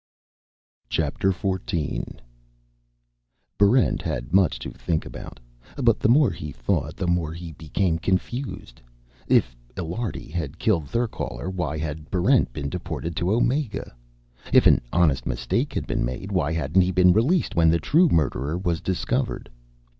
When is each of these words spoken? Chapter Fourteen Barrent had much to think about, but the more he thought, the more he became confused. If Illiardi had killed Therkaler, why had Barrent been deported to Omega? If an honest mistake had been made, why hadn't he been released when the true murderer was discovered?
Chapter 0.89 1.31
Fourteen 1.31 2.19
Barrent 3.59 4.01
had 4.01 4.33
much 4.33 4.57
to 4.57 4.71
think 4.71 5.05
about, 5.05 5.39
but 5.75 5.99
the 5.99 6.09
more 6.09 6.31
he 6.31 6.51
thought, 6.51 6.95
the 6.95 7.05
more 7.05 7.31
he 7.33 7.51
became 7.51 7.99
confused. 7.99 8.81
If 9.27 9.55
Illiardi 9.77 10.31
had 10.31 10.57
killed 10.57 10.85
Therkaler, 10.87 11.51
why 11.51 11.77
had 11.77 12.09
Barrent 12.09 12.51
been 12.51 12.67
deported 12.67 13.15
to 13.17 13.31
Omega? 13.31 13.95
If 14.51 14.65
an 14.65 14.81
honest 14.91 15.27
mistake 15.27 15.71
had 15.71 15.85
been 15.85 16.03
made, 16.03 16.31
why 16.31 16.51
hadn't 16.51 16.81
he 16.81 16.91
been 16.91 17.13
released 17.13 17.55
when 17.55 17.69
the 17.69 17.77
true 17.77 18.09
murderer 18.09 18.57
was 18.57 18.81
discovered? 18.81 19.51